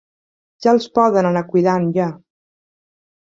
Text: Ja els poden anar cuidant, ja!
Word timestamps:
Ja 0.65 0.71
els 0.77 0.87
poden 0.99 1.29
anar 1.31 1.45
cuidant, 1.51 1.85
ja! 1.99 2.07